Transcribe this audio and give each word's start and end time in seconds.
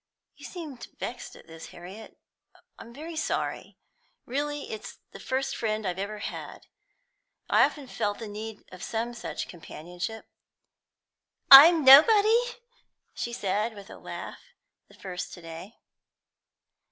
"You 0.35 0.45
seem 0.45 0.79
vexed 0.99 1.35
at 1.35 1.45
this, 1.45 1.67
Harriet. 1.67 2.17
I'm 2.79 2.91
very 2.91 3.15
sorry. 3.15 3.77
Really, 4.25 4.71
it's 4.71 4.97
the 5.11 5.19
first 5.19 5.55
friend 5.55 5.85
I've 5.85 5.99
ever 5.99 6.17
had. 6.17 6.65
I've 7.51 7.73
often 7.73 7.85
felt 7.87 8.17
the 8.17 8.27
need 8.27 8.63
of 8.71 8.81
some 8.81 9.13
such 9.13 9.47
companionship." 9.47 10.25
"I'm 11.51 11.85
nobody?" 11.85 12.55
she 13.13 13.31
said, 13.31 13.75
with 13.75 13.91
a 13.91 13.99
laugh, 13.99 14.41
the 14.87 14.95
first 14.95 15.33
today. 15.35 15.75